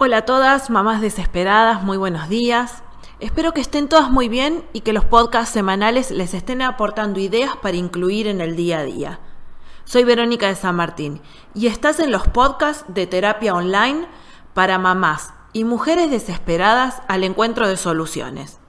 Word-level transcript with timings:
Hola 0.00 0.18
a 0.18 0.24
todas, 0.24 0.70
mamás 0.70 1.00
desesperadas, 1.00 1.82
muy 1.82 1.96
buenos 1.96 2.28
días. 2.28 2.84
Espero 3.18 3.52
que 3.52 3.60
estén 3.60 3.88
todas 3.88 4.12
muy 4.12 4.28
bien 4.28 4.64
y 4.72 4.82
que 4.82 4.92
los 4.92 5.04
podcasts 5.04 5.52
semanales 5.52 6.12
les 6.12 6.34
estén 6.34 6.62
aportando 6.62 7.18
ideas 7.18 7.56
para 7.56 7.76
incluir 7.76 8.28
en 8.28 8.40
el 8.40 8.54
día 8.54 8.78
a 8.78 8.84
día. 8.84 9.18
Soy 9.82 10.04
Verónica 10.04 10.46
de 10.46 10.54
San 10.54 10.76
Martín 10.76 11.20
y 11.52 11.66
estás 11.66 11.98
en 11.98 12.12
los 12.12 12.28
podcasts 12.28 12.84
de 12.86 13.08
terapia 13.08 13.56
online 13.56 14.06
para 14.54 14.78
mamás 14.78 15.34
y 15.52 15.64
mujeres 15.64 16.12
desesperadas 16.12 17.02
al 17.08 17.24
encuentro 17.24 17.66
de 17.66 17.76
soluciones. 17.76 18.60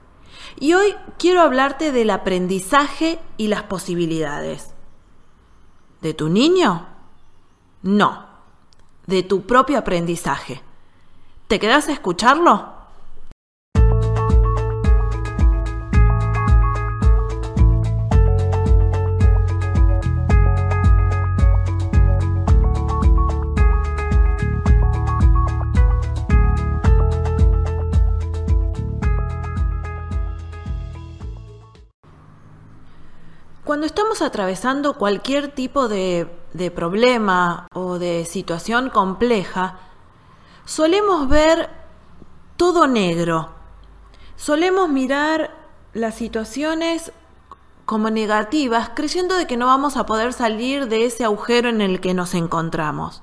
Y 0.58 0.72
hoy 0.72 0.96
quiero 1.16 1.42
hablarte 1.42 1.92
del 1.92 2.10
aprendizaje 2.10 3.20
y 3.36 3.46
las 3.46 3.62
posibilidades. 3.62 4.74
¿De 6.00 6.12
tu 6.12 6.28
niño? 6.28 6.88
No, 7.82 8.26
de 9.06 9.22
tu 9.22 9.42
propio 9.46 9.78
aprendizaje. 9.78 10.64
¿Te 11.50 11.58
quedas 11.58 11.88
a 11.88 11.92
escucharlo? 11.92 12.74
Cuando 33.64 33.86
estamos 33.86 34.22
atravesando 34.22 34.94
cualquier 34.94 35.48
tipo 35.48 35.88
de, 35.88 36.28
de, 36.52 36.70
problema 36.70 37.66
o 37.74 37.98
de 37.98 38.24
situación 38.24 38.90
compleja, 38.90 39.89
solemos 40.70 41.28
ver 41.28 41.68
todo 42.56 42.86
negro. 42.86 43.48
Solemos 44.36 44.88
mirar 44.88 45.50
las 45.94 46.14
situaciones 46.14 47.10
como 47.86 48.08
negativas, 48.08 48.92
creyendo 48.94 49.34
de 49.34 49.48
que 49.48 49.56
no 49.56 49.66
vamos 49.66 49.96
a 49.96 50.06
poder 50.06 50.32
salir 50.32 50.86
de 50.86 51.06
ese 51.06 51.24
agujero 51.24 51.68
en 51.68 51.80
el 51.80 52.00
que 52.00 52.14
nos 52.14 52.34
encontramos. 52.34 53.20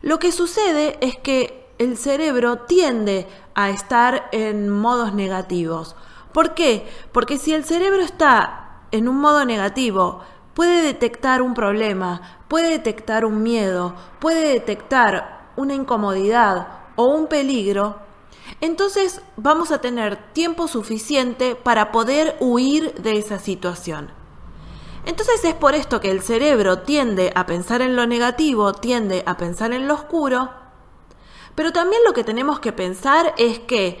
Lo 0.00 0.20
que 0.20 0.30
sucede 0.30 0.98
es 1.04 1.16
que 1.16 1.68
el 1.78 1.96
cerebro 1.96 2.58
tiende 2.58 3.26
a 3.56 3.70
estar 3.70 4.28
en 4.30 4.70
modos 4.70 5.14
negativos. 5.14 5.96
¿Por 6.32 6.54
qué? 6.54 6.88
Porque 7.10 7.38
si 7.38 7.54
el 7.54 7.64
cerebro 7.64 8.02
está 8.02 8.82
en 8.92 9.08
un 9.08 9.16
modo 9.16 9.44
negativo, 9.44 10.20
puede 10.54 10.80
detectar 10.80 11.42
un 11.42 11.54
problema, 11.54 12.44
puede 12.46 12.70
detectar 12.70 13.24
un 13.24 13.42
miedo, 13.42 13.96
puede 14.20 14.46
detectar 14.46 15.37
una 15.58 15.74
incomodidad 15.74 16.68
o 16.94 17.06
un 17.06 17.26
peligro, 17.26 17.96
entonces 18.60 19.20
vamos 19.36 19.72
a 19.72 19.80
tener 19.80 20.32
tiempo 20.32 20.68
suficiente 20.68 21.56
para 21.56 21.90
poder 21.90 22.36
huir 22.40 22.94
de 22.94 23.18
esa 23.18 23.40
situación. 23.40 24.10
Entonces 25.04 25.44
es 25.44 25.54
por 25.54 25.74
esto 25.74 26.00
que 26.00 26.10
el 26.10 26.22
cerebro 26.22 26.82
tiende 26.82 27.32
a 27.34 27.44
pensar 27.44 27.82
en 27.82 27.96
lo 27.96 28.06
negativo, 28.06 28.72
tiende 28.72 29.24
a 29.26 29.36
pensar 29.36 29.72
en 29.72 29.88
lo 29.88 29.94
oscuro, 29.94 30.50
pero 31.54 31.72
también 31.72 32.02
lo 32.06 32.12
que 32.12 32.24
tenemos 32.24 32.60
que 32.60 32.72
pensar 32.72 33.34
es 33.36 33.58
que 33.58 34.00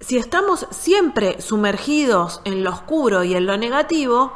si 0.00 0.16
estamos 0.16 0.66
siempre 0.70 1.42
sumergidos 1.42 2.40
en 2.44 2.64
lo 2.64 2.70
oscuro 2.70 3.22
y 3.22 3.34
en 3.34 3.44
lo 3.44 3.58
negativo, 3.58 4.32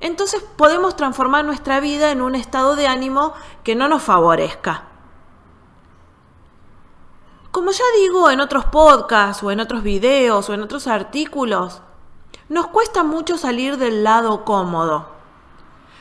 entonces 0.00 0.42
podemos 0.56 0.96
transformar 0.96 1.44
nuestra 1.44 1.80
vida 1.80 2.10
en 2.12 2.22
un 2.22 2.34
estado 2.34 2.76
de 2.76 2.86
ánimo 2.86 3.34
que 3.62 3.74
no 3.74 3.88
nos 3.88 4.02
favorezca. 4.02 4.95
Como 7.56 7.70
ya 7.70 7.84
digo 7.96 8.30
en 8.30 8.40
otros 8.40 8.66
podcasts 8.66 9.42
o 9.42 9.50
en 9.50 9.60
otros 9.60 9.82
videos 9.82 10.46
o 10.50 10.52
en 10.52 10.60
otros 10.60 10.86
artículos, 10.86 11.80
nos 12.50 12.66
cuesta 12.66 13.02
mucho 13.02 13.38
salir 13.38 13.78
del 13.78 14.04
lado 14.04 14.44
cómodo. 14.44 15.08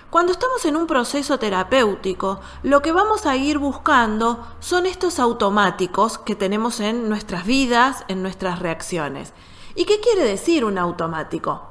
Cuando 0.10 0.34
estamos 0.34 0.66
en 0.66 0.76
un 0.76 0.86
proceso 0.86 1.40
terapéutico, 1.40 2.42
lo 2.62 2.82
que 2.82 2.92
vamos 2.92 3.26
a 3.26 3.38
ir 3.38 3.58
buscando 3.58 4.46
son 4.60 4.86
estos 4.86 5.18
automáticos 5.18 6.18
que 6.18 6.36
tenemos 6.36 6.82
en 6.82 7.08
nuestras 7.08 7.46
vidas, 7.46 8.04
en 8.10 8.22
nuestras 8.22 8.60
reacciones. 8.60 9.32
¿Y 9.76 9.86
qué 9.86 10.02
quiere 10.02 10.26
decir 10.26 10.66
un 10.66 10.78
automático? 10.78 11.70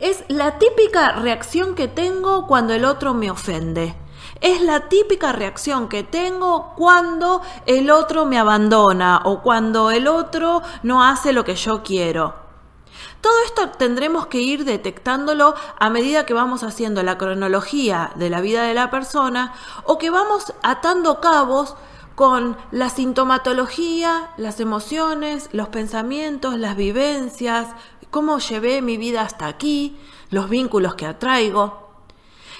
Es 0.00 0.22
la 0.28 0.58
típica 0.58 1.12
reacción 1.12 1.74
que 1.74 1.88
tengo 1.88 2.46
cuando 2.46 2.74
el 2.74 2.84
otro 2.84 3.14
me 3.14 3.30
ofende. 3.30 3.96
Es 4.40 4.62
la 4.62 4.88
típica 4.88 5.32
reacción 5.32 5.88
que 5.88 6.02
tengo 6.02 6.72
cuando 6.76 7.42
el 7.66 7.90
otro 7.90 8.24
me 8.24 8.38
abandona 8.38 9.20
o 9.24 9.42
cuando 9.42 9.90
el 9.90 10.08
otro 10.08 10.62
no 10.82 11.04
hace 11.04 11.32
lo 11.32 11.44
que 11.44 11.56
yo 11.56 11.82
quiero. 11.82 12.34
Todo 13.20 13.34
esto 13.44 13.68
tendremos 13.70 14.26
que 14.26 14.40
ir 14.40 14.64
detectándolo 14.64 15.54
a 15.78 15.90
medida 15.90 16.24
que 16.24 16.32
vamos 16.32 16.62
haciendo 16.62 17.02
la 17.02 17.18
cronología 17.18 18.12
de 18.14 18.30
la 18.30 18.40
vida 18.40 18.62
de 18.62 18.72
la 18.72 18.90
persona 18.90 19.52
o 19.84 19.98
que 19.98 20.08
vamos 20.08 20.54
atando 20.62 21.20
cabos 21.20 21.76
con 22.14 22.56
la 22.70 22.88
sintomatología, 22.88 24.30
las 24.38 24.58
emociones, 24.60 25.50
los 25.52 25.68
pensamientos, 25.68 26.56
las 26.56 26.76
vivencias, 26.76 27.68
cómo 28.10 28.38
llevé 28.38 28.80
mi 28.80 28.96
vida 28.96 29.22
hasta 29.22 29.46
aquí, 29.46 29.98
los 30.30 30.48
vínculos 30.48 30.94
que 30.94 31.06
atraigo. 31.06 31.89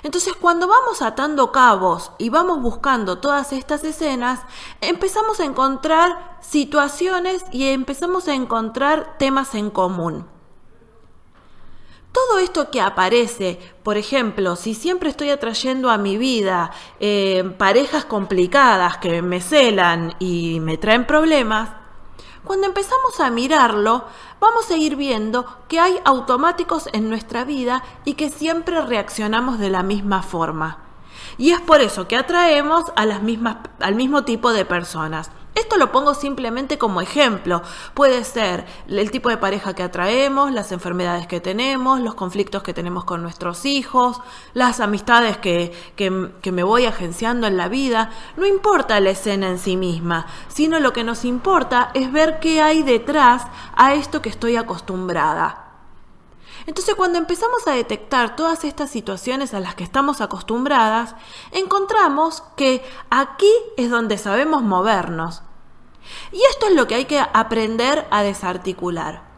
Entonces 0.02 0.34
cuando 0.34 0.66
vamos 0.66 1.02
atando 1.02 1.52
cabos 1.52 2.12
y 2.18 2.30
vamos 2.30 2.60
buscando 2.62 3.18
todas 3.18 3.52
estas 3.52 3.84
escenas, 3.84 4.40
empezamos 4.80 5.40
a 5.40 5.44
encontrar 5.44 6.38
situaciones 6.40 7.44
y 7.52 7.68
empezamos 7.68 8.28
a 8.28 8.34
encontrar 8.34 9.16
temas 9.18 9.54
en 9.54 9.70
común. 9.70 10.26
Todo 12.12 12.40
esto 12.40 12.70
que 12.70 12.80
aparece, 12.80 13.60
por 13.84 13.96
ejemplo, 13.96 14.56
si 14.56 14.74
siempre 14.74 15.10
estoy 15.10 15.30
atrayendo 15.30 15.90
a 15.90 15.98
mi 15.98 16.16
vida 16.16 16.72
eh, 16.98 17.54
parejas 17.56 18.04
complicadas 18.04 18.98
que 18.98 19.22
me 19.22 19.40
celan 19.40 20.14
y 20.18 20.58
me 20.58 20.76
traen 20.76 21.06
problemas, 21.06 21.70
cuando 22.44 22.66
empezamos 22.66 23.20
a 23.20 23.30
mirarlo, 23.30 24.04
vamos 24.40 24.70
a 24.70 24.76
ir 24.76 24.96
viendo 24.96 25.46
que 25.68 25.78
hay 25.78 26.00
automáticos 26.04 26.88
en 26.92 27.08
nuestra 27.08 27.44
vida 27.44 27.82
y 28.04 28.14
que 28.14 28.30
siempre 28.30 28.80
reaccionamos 28.80 29.58
de 29.58 29.70
la 29.70 29.82
misma 29.82 30.22
forma. 30.22 30.78
Y 31.36 31.52
es 31.52 31.60
por 31.60 31.80
eso 31.80 32.08
que 32.08 32.16
atraemos 32.16 32.92
a 32.96 33.06
las 33.06 33.22
mismas, 33.22 33.58
al 33.80 33.94
mismo 33.94 34.24
tipo 34.24 34.52
de 34.52 34.64
personas. 34.64 35.30
Esto 35.54 35.76
lo 35.76 35.90
pongo 35.90 36.14
simplemente 36.14 36.78
como 36.78 37.00
ejemplo. 37.00 37.62
Puede 37.94 38.22
ser 38.24 38.66
el 38.88 39.10
tipo 39.10 39.28
de 39.28 39.36
pareja 39.36 39.74
que 39.74 39.82
atraemos, 39.82 40.52
las 40.52 40.70
enfermedades 40.70 41.26
que 41.26 41.40
tenemos, 41.40 42.00
los 42.00 42.14
conflictos 42.14 42.62
que 42.62 42.72
tenemos 42.72 43.04
con 43.04 43.22
nuestros 43.22 43.64
hijos, 43.64 44.20
las 44.54 44.80
amistades 44.80 45.38
que, 45.38 45.72
que, 45.96 46.52
me 46.52 46.62
voy 46.62 46.86
agenciando 46.86 47.46
en 47.46 47.56
la 47.56 47.68
vida. 47.68 48.10
No 48.36 48.46
importa 48.46 49.00
la 49.00 49.10
escena 49.10 49.48
en 49.48 49.58
sí 49.58 49.76
misma, 49.76 50.26
sino 50.48 50.78
lo 50.78 50.92
que 50.92 51.04
nos 51.04 51.24
importa 51.24 51.90
es 51.94 52.12
ver 52.12 52.38
qué 52.40 52.62
hay 52.62 52.82
detrás 52.82 53.46
a 53.74 53.94
esto 53.94 54.22
que 54.22 54.28
estoy 54.28 54.56
acostumbrada. 54.56 55.69
Entonces 56.66 56.94
cuando 56.94 57.18
empezamos 57.18 57.66
a 57.66 57.72
detectar 57.72 58.36
todas 58.36 58.64
estas 58.64 58.90
situaciones 58.90 59.54
a 59.54 59.60
las 59.60 59.74
que 59.74 59.84
estamos 59.84 60.20
acostumbradas, 60.20 61.14
encontramos 61.52 62.42
que 62.56 62.82
aquí 63.10 63.52
es 63.76 63.90
donde 63.90 64.18
sabemos 64.18 64.62
movernos. 64.62 65.42
Y 66.32 66.42
esto 66.50 66.66
es 66.66 66.74
lo 66.74 66.86
que 66.86 66.96
hay 66.96 67.04
que 67.04 67.20
aprender 67.20 68.06
a 68.10 68.22
desarticular. 68.22 69.30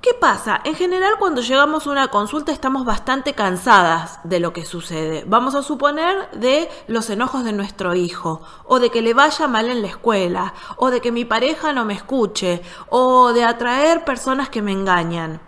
¿Qué 0.00 0.14
pasa? 0.14 0.60
En 0.62 0.76
general 0.76 1.14
cuando 1.18 1.42
llegamos 1.42 1.86
a 1.86 1.90
una 1.90 2.08
consulta 2.08 2.52
estamos 2.52 2.84
bastante 2.84 3.34
cansadas 3.34 4.20
de 4.22 4.38
lo 4.38 4.52
que 4.52 4.64
sucede. 4.64 5.24
Vamos 5.26 5.56
a 5.56 5.62
suponer 5.62 6.30
de 6.30 6.70
los 6.86 7.10
enojos 7.10 7.42
de 7.42 7.52
nuestro 7.52 7.96
hijo, 7.96 8.40
o 8.64 8.78
de 8.78 8.90
que 8.90 9.02
le 9.02 9.12
vaya 9.12 9.48
mal 9.48 9.68
en 9.68 9.82
la 9.82 9.88
escuela, 9.88 10.54
o 10.76 10.90
de 10.90 11.00
que 11.00 11.10
mi 11.10 11.24
pareja 11.24 11.72
no 11.72 11.84
me 11.84 11.94
escuche, 11.94 12.62
o 12.90 13.32
de 13.32 13.42
atraer 13.42 14.04
personas 14.04 14.48
que 14.48 14.62
me 14.62 14.70
engañan. 14.70 15.47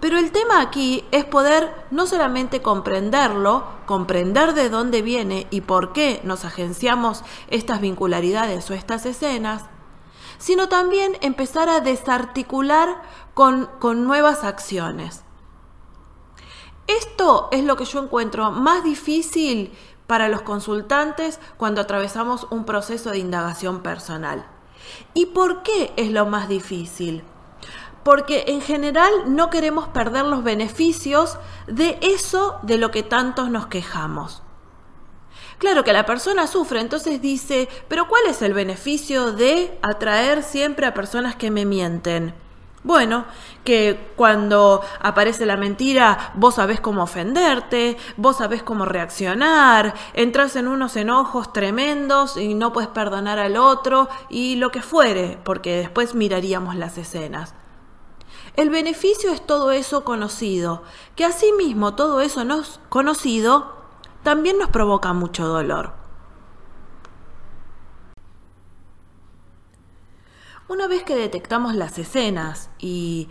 Pero 0.00 0.16
el 0.16 0.30
tema 0.30 0.60
aquí 0.60 1.04
es 1.10 1.24
poder 1.24 1.74
no 1.90 2.06
solamente 2.06 2.62
comprenderlo, 2.62 3.64
comprender 3.86 4.54
de 4.54 4.70
dónde 4.70 5.02
viene 5.02 5.48
y 5.50 5.62
por 5.62 5.92
qué 5.92 6.20
nos 6.22 6.44
agenciamos 6.44 7.24
estas 7.48 7.80
vincularidades 7.80 8.70
o 8.70 8.74
estas 8.74 9.06
escenas, 9.06 9.64
sino 10.38 10.68
también 10.68 11.16
empezar 11.20 11.68
a 11.68 11.80
desarticular 11.80 13.02
con, 13.34 13.68
con 13.80 14.04
nuevas 14.04 14.44
acciones. 14.44 15.24
Esto 16.86 17.48
es 17.50 17.64
lo 17.64 17.76
que 17.76 17.84
yo 17.84 18.00
encuentro 18.00 18.52
más 18.52 18.84
difícil 18.84 19.72
para 20.06 20.28
los 20.28 20.42
consultantes 20.42 21.40
cuando 21.56 21.80
atravesamos 21.80 22.46
un 22.50 22.64
proceso 22.64 23.10
de 23.10 23.18
indagación 23.18 23.82
personal. 23.82 24.46
¿Y 25.12 25.26
por 25.26 25.62
qué 25.62 25.92
es 25.96 26.12
lo 26.12 26.24
más 26.24 26.48
difícil? 26.48 27.24
Porque 28.08 28.44
en 28.46 28.62
general 28.62 29.12
no 29.26 29.50
queremos 29.50 29.86
perder 29.88 30.24
los 30.24 30.42
beneficios 30.42 31.36
de 31.66 31.98
eso 32.00 32.58
de 32.62 32.78
lo 32.78 32.90
que 32.90 33.02
tantos 33.02 33.50
nos 33.50 33.66
quejamos. 33.66 34.42
Claro 35.58 35.84
que 35.84 35.92
la 35.92 36.06
persona 36.06 36.46
sufre, 36.46 36.80
entonces 36.80 37.20
dice, 37.20 37.68
pero 37.86 38.08
¿cuál 38.08 38.22
es 38.26 38.40
el 38.40 38.54
beneficio 38.54 39.32
de 39.32 39.78
atraer 39.82 40.42
siempre 40.42 40.86
a 40.86 40.94
personas 40.94 41.36
que 41.36 41.50
me 41.50 41.66
mienten? 41.66 42.32
Bueno, 42.82 43.26
que 43.62 44.12
cuando 44.16 44.80
aparece 45.02 45.44
la 45.44 45.58
mentira 45.58 46.32
vos 46.34 46.54
sabés 46.54 46.80
cómo 46.80 47.02
ofenderte, 47.02 47.98
vos 48.16 48.38
sabés 48.38 48.62
cómo 48.62 48.86
reaccionar, 48.86 49.92
entras 50.14 50.56
en 50.56 50.66
unos 50.66 50.96
enojos 50.96 51.52
tremendos 51.52 52.38
y 52.38 52.54
no 52.54 52.72
puedes 52.72 52.88
perdonar 52.88 53.38
al 53.38 53.58
otro 53.58 54.08
y 54.30 54.56
lo 54.56 54.70
que 54.70 54.80
fuere, 54.80 55.38
porque 55.44 55.76
después 55.76 56.14
miraríamos 56.14 56.74
las 56.74 56.96
escenas. 56.96 57.52
El 58.58 58.70
beneficio 58.70 59.32
es 59.32 59.46
todo 59.46 59.70
eso 59.70 60.02
conocido, 60.02 60.82
que 61.14 61.24
asimismo 61.24 61.94
todo 61.94 62.20
eso 62.20 62.44
no 62.44 62.64
conocido 62.88 63.76
también 64.24 64.58
nos 64.58 64.70
provoca 64.70 65.12
mucho 65.12 65.46
dolor. 65.46 65.92
Una 70.66 70.88
vez 70.88 71.04
que 71.04 71.14
detectamos 71.14 71.76
las 71.76 72.00
escenas 72.00 72.68
y 72.80 73.28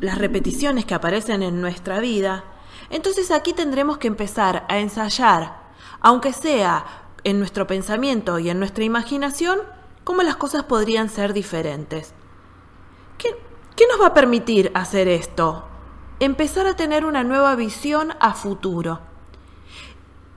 las 0.00 0.18
repeticiones 0.18 0.84
que 0.84 0.92
aparecen 0.92 1.42
en 1.42 1.62
nuestra 1.62 1.98
vida, 1.98 2.44
entonces 2.90 3.30
aquí 3.30 3.54
tendremos 3.54 3.96
que 3.96 4.08
empezar 4.08 4.66
a 4.68 4.80
ensayar, 4.80 5.62
aunque 6.02 6.34
sea 6.34 6.84
en 7.24 7.38
nuestro 7.38 7.66
pensamiento 7.66 8.38
y 8.38 8.50
en 8.50 8.58
nuestra 8.58 8.84
imaginación, 8.84 9.60
cómo 10.04 10.22
las 10.22 10.36
cosas 10.36 10.64
podrían 10.64 11.08
ser 11.08 11.32
diferentes. 11.32 12.12
¿Qué, 13.16 13.34
¿Qué, 13.76 13.86
nos 13.88 14.00
va 14.00 14.08
a 14.08 14.14
permitir 14.14 14.70
hacer 14.74 15.08
esto? 15.08 15.64
Empezar 16.20 16.68
a 16.68 16.76
tener 16.76 17.04
una 17.04 17.24
nueva 17.24 17.56
visión 17.56 18.12
a 18.20 18.34
futuro. 18.34 19.00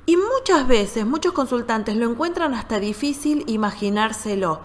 Y 0.07 0.17
muchas 0.17 0.67
veces 0.67 1.05
muchos 1.05 1.33
consultantes 1.33 1.95
lo 1.95 2.09
encuentran 2.09 2.55
hasta 2.55 2.79
difícil 2.79 3.43
imaginárselo. 3.45 4.61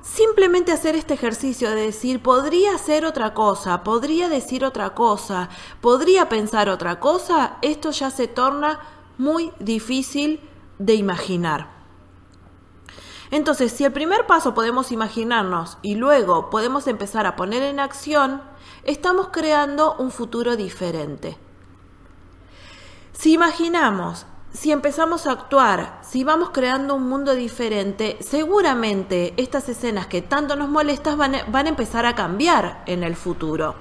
Simplemente 0.00 0.70
hacer 0.70 0.94
este 0.94 1.14
ejercicio 1.14 1.70
de 1.70 1.86
decir, 1.86 2.22
podría 2.22 2.76
hacer 2.76 3.04
otra 3.04 3.34
cosa, 3.34 3.82
podría 3.82 4.28
decir 4.28 4.64
otra 4.64 4.94
cosa, 4.94 5.48
podría 5.80 6.28
pensar 6.28 6.68
otra 6.68 7.00
cosa, 7.00 7.56
esto 7.62 7.90
ya 7.90 8.12
se 8.12 8.28
torna 8.28 8.78
muy 9.18 9.50
difícil 9.58 10.38
de 10.78 10.94
imaginar. 10.94 11.75
Entonces, 13.30 13.72
si 13.72 13.84
el 13.84 13.92
primer 13.92 14.26
paso 14.26 14.54
podemos 14.54 14.92
imaginarnos 14.92 15.78
y 15.82 15.96
luego 15.96 16.50
podemos 16.50 16.86
empezar 16.86 17.26
a 17.26 17.36
poner 17.36 17.62
en 17.62 17.80
acción, 17.80 18.42
estamos 18.84 19.28
creando 19.32 19.96
un 19.98 20.10
futuro 20.10 20.56
diferente. 20.56 21.36
Si 23.12 23.32
imaginamos, 23.32 24.26
si 24.52 24.72
empezamos 24.72 25.26
a 25.26 25.32
actuar, 25.32 26.00
si 26.02 26.24
vamos 26.24 26.50
creando 26.50 26.94
un 26.94 27.08
mundo 27.08 27.34
diferente, 27.34 28.16
seguramente 28.20 29.34
estas 29.36 29.68
escenas 29.68 30.06
que 30.06 30.22
tanto 30.22 30.56
nos 30.56 30.68
molestan 30.68 31.18
van, 31.18 31.36
van 31.48 31.66
a 31.66 31.70
empezar 31.70 32.06
a 32.06 32.14
cambiar 32.14 32.82
en 32.86 33.02
el 33.02 33.16
futuro. 33.16 33.74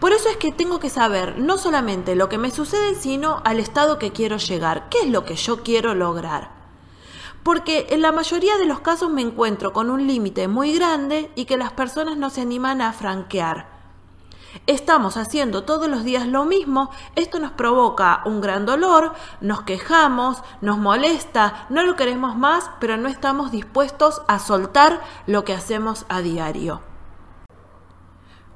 Por 0.00 0.12
eso 0.12 0.28
es 0.28 0.36
que 0.36 0.52
tengo 0.52 0.80
que 0.80 0.90
saber 0.90 1.38
no 1.38 1.58
solamente 1.58 2.14
lo 2.14 2.28
que 2.28 2.38
me 2.38 2.50
sucede, 2.50 2.94
sino 2.94 3.42
al 3.44 3.60
estado 3.60 3.98
que 3.98 4.12
quiero 4.12 4.36
llegar, 4.36 4.88
qué 4.88 5.00
es 5.00 5.08
lo 5.08 5.24
que 5.24 5.34
yo 5.34 5.62
quiero 5.62 5.94
lograr. 5.94 6.57
Porque 7.42 7.86
en 7.90 8.02
la 8.02 8.12
mayoría 8.12 8.58
de 8.58 8.66
los 8.66 8.80
casos 8.80 9.10
me 9.10 9.22
encuentro 9.22 9.72
con 9.72 9.90
un 9.90 10.06
límite 10.06 10.48
muy 10.48 10.74
grande 10.74 11.30
y 11.34 11.44
que 11.44 11.56
las 11.56 11.72
personas 11.72 12.16
no 12.16 12.30
se 12.30 12.42
animan 12.42 12.80
a 12.80 12.92
franquear. 12.92 13.78
Estamos 14.66 15.16
haciendo 15.16 15.64
todos 15.64 15.88
los 15.88 16.04
días 16.04 16.26
lo 16.26 16.44
mismo, 16.44 16.90
esto 17.16 17.38
nos 17.38 17.52
provoca 17.52 18.22
un 18.24 18.40
gran 18.40 18.66
dolor, 18.66 19.14
nos 19.40 19.62
quejamos, 19.62 20.42
nos 20.60 20.78
molesta, 20.78 21.66
no 21.68 21.82
lo 21.82 21.96
queremos 21.96 22.36
más, 22.36 22.70
pero 22.80 22.96
no 22.96 23.08
estamos 23.08 23.50
dispuestos 23.50 24.22
a 24.26 24.38
soltar 24.38 25.00
lo 25.26 25.44
que 25.44 25.54
hacemos 25.54 26.06
a 26.08 26.20
diario. 26.20 26.80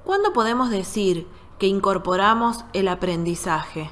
¿Cuándo 0.04 0.32
podemos 0.32 0.70
decir 0.70 1.28
que 1.58 1.66
incorporamos 1.66 2.64
el 2.72 2.88
aprendizaje? 2.88 3.90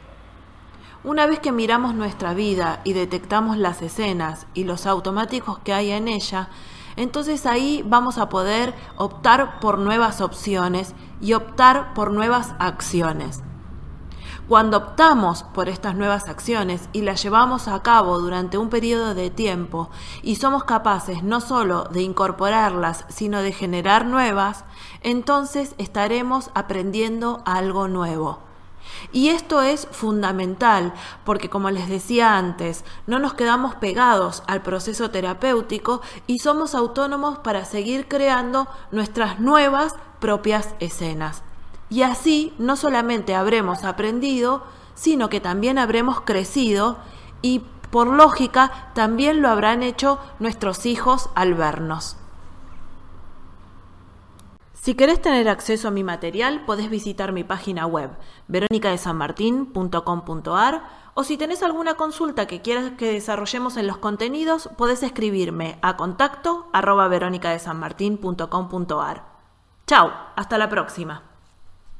Una 1.02 1.24
vez 1.24 1.40
que 1.40 1.50
miramos 1.50 1.94
nuestra 1.94 2.34
vida 2.34 2.82
y 2.84 2.92
detectamos 2.92 3.56
las 3.56 3.80
escenas 3.80 4.46
y 4.52 4.64
los 4.64 4.84
automáticos 4.84 5.58
que 5.60 5.72
hay 5.72 5.92
en 5.92 6.08
ella, 6.08 6.50
entonces 6.94 7.46
ahí 7.46 7.82
vamos 7.86 8.18
a 8.18 8.28
poder 8.28 8.74
optar 8.98 9.60
por 9.60 9.78
nuevas 9.78 10.20
opciones 10.20 10.94
y 11.22 11.32
optar 11.32 11.94
por 11.94 12.12
nuevas 12.12 12.52
acciones. 12.58 13.42
Cuando 14.46 14.76
optamos 14.76 15.44
por 15.44 15.70
estas 15.70 15.94
nuevas 15.94 16.28
acciones 16.28 16.90
y 16.92 17.00
las 17.00 17.22
llevamos 17.22 17.66
a 17.66 17.82
cabo 17.82 18.18
durante 18.18 18.58
un 18.58 18.68
periodo 18.68 19.14
de 19.14 19.30
tiempo 19.30 19.88
y 20.22 20.36
somos 20.36 20.64
capaces 20.64 21.22
no 21.22 21.40
solo 21.40 21.84
de 21.84 22.02
incorporarlas, 22.02 23.06
sino 23.08 23.40
de 23.40 23.52
generar 23.52 24.04
nuevas, 24.04 24.66
entonces 25.00 25.74
estaremos 25.78 26.50
aprendiendo 26.52 27.42
algo 27.46 27.88
nuevo. 27.88 28.49
Y 29.12 29.28
esto 29.28 29.62
es 29.62 29.88
fundamental 29.90 30.92
porque, 31.24 31.48
como 31.48 31.70
les 31.70 31.88
decía 31.88 32.36
antes, 32.36 32.84
no 33.06 33.18
nos 33.18 33.34
quedamos 33.34 33.74
pegados 33.76 34.42
al 34.46 34.62
proceso 34.62 35.10
terapéutico 35.10 36.00
y 36.26 36.38
somos 36.38 36.74
autónomos 36.74 37.38
para 37.38 37.64
seguir 37.64 38.08
creando 38.08 38.68
nuestras 38.90 39.40
nuevas 39.40 39.94
propias 40.20 40.74
escenas. 40.80 41.42
Y 41.88 42.02
así 42.02 42.54
no 42.58 42.76
solamente 42.76 43.34
habremos 43.34 43.84
aprendido, 43.84 44.62
sino 44.94 45.28
que 45.28 45.40
también 45.40 45.78
habremos 45.78 46.20
crecido 46.20 46.98
y, 47.42 47.62
por 47.90 48.06
lógica, 48.06 48.90
también 48.94 49.42
lo 49.42 49.48
habrán 49.48 49.82
hecho 49.82 50.20
nuestros 50.38 50.86
hijos 50.86 51.30
al 51.34 51.54
vernos. 51.54 52.16
Si 54.80 54.94
querés 54.94 55.20
tener 55.20 55.50
acceso 55.50 55.88
a 55.88 55.90
mi 55.90 56.02
material, 56.02 56.64
podés 56.64 56.88
visitar 56.88 57.32
mi 57.32 57.44
página 57.44 57.84
web, 57.84 58.12
veronicadesanmartin.com.ar, 58.48 60.82
o 61.12 61.22
si 61.22 61.36
tenés 61.36 61.62
alguna 61.62 61.96
consulta 61.96 62.46
que 62.46 62.62
quieras 62.62 62.92
que 62.96 63.12
desarrollemos 63.12 63.76
en 63.76 63.86
los 63.86 63.98
contenidos, 63.98 64.70
podés 64.78 65.02
escribirme 65.02 65.78
a 65.82 65.98
contacto 65.98 66.70
arroba 66.72 67.08
veronicadesanmartin.com.ar. 67.08 69.24
Chao, 69.86 70.12
hasta 70.34 70.56
la 70.56 70.70
próxima. 70.70 71.29